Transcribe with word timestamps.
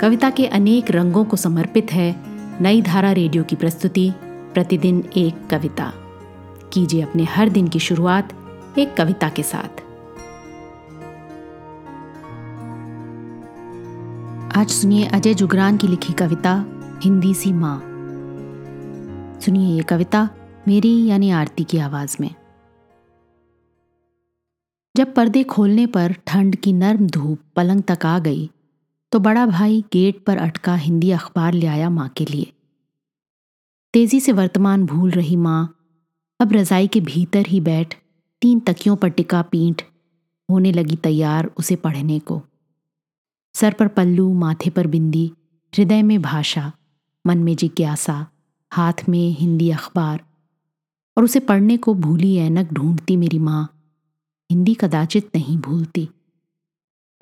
कविता 0.00 0.30
के 0.30 0.46
अनेक 0.46 0.90
रंगों 0.90 1.24
को 1.24 1.36
समर्पित 1.36 1.92
है 1.92 2.16
नई 2.62 2.82
धारा 2.82 3.12
रेडियो 3.12 3.44
की 3.44 3.56
प्रस्तुति, 3.56 4.12
प्रतिदिन 4.24 5.04
एक 5.16 5.46
कविता। 5.50 5.92
कीजिए 6.72 7.02
अपने 7.02 7.24
हर 7.24 7.48
दिन 7.48 7.68
की 7.68 7.78
शुरुआत 7.78 8.32
एक 8.78 8.96
कविता 8.96 9.28
के 9.28 9.42
साथ। 9.42 9.80
आज 14.58 14.68
सुनिए 14.68 15.04
अजय 15.04 15.34
जुगरान 15.34 15.76
की 15.76 15.86
लिखी 15.86 16.12
कविता, 16.12 16.64
हिंदी 17.04 17.34
सी 17.34 17.52
माँ। 17.52 17.80
सुनिए 19.40 19.76
ये 19.76 19.82
कविता 19.82 20.28
मेरी 20.68 21.06
यानी 21.06 21.30
आरती 21.30 21.64
की 21.64 21.78
आवाज़ 21.78 22.16
में। 22.20 22.34
जब 24.96 25.14
पर्दे 25.14 25.42
खोलने 25.42 25.86
पर 25.86 26.14
ठंड 26.26 26.56
की 26.56 26.72
नर्म 26.72 27.06
धूप 27.06 27.38
पलंग 27.56 27.82
तक 27.82 28.06
आ 28.06 28.18
गई 28.18 28.50
तो 29.12 29.18
बड़ा 29.18 29.46
भाई 29.46 29.84
गेट 29.92 30.24
पर 30.24 30.36
अटका 30.36 30.74
हिंदी 30.74 31.10
अखबार 31.10 31.52
ले 31.52 31.66
आया 31.66 31.90
माँ 31.90 32.08
के 32.08 32.24
लिए। 32.24 32.52
तेज़ी 33.92 34.20
से 34.20 34.32
वर्तमान 34.32 34.86
भूल 34.86 35.10
रही 35.10 35.36
माँ, 35.36 35.74
अब 36.40 36.52
रजाई 36.52 36.86
के 36.86 37.00
भीतर 37.00 37.46
ही 37.46 37.60
बैठ, 37.60 37.96
तीन 38.40 38.60
तकियों 38.60 38.96
पर 38.96 39.08
टिका 39.08 39.42
पीठ, 39.42 39.82
होने 40.50 40.72
लगी 40.72 40.96
तैयार 40.96 41.50
उसे 41.58 41.76
पढ़ने 41.76 42.18
को। 42.18 42.42
सर 43.54 43.72
पर 43.72 43.88
पल्लू, 43.88 44.32
माथे 44.32 44.70
पर 44.70 44.86
बिंदी, 44.86 45.32
हृदय 45.76 46.02
में 46.02 46.22
भाषा, 46.22 46.72
मन 47.26 47.38
में 47.38 47.56
जिज्ञासा, 47.56 48.26
हाथ 48.72 48.92
में 49.08 49.30
हिंदी 49.30 49.70
अखबार। 49.70 50.24
और 51.18 51.24
उसे 51.24 51.40
पढ़ने 51.40 51.76
को 51.76 51.94
भूली 51.94 52.36
ऐनक 52.36 52.72
ढूंढती 52.72 53.16
मेरी 53.16 53.38
माँ। 53.38 53.80
हिंदी 54.50 54.74
कदाचित 54.74 55.30
नहीं 55.34 55.58
भूलती। 55.58 56.08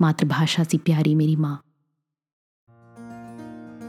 मातृभाषा 0.01 0.63
सी 0.63 0.77
प्यारी 0.77 1.15
मेरी 1.15 1.35
माँ। 1.35 1.63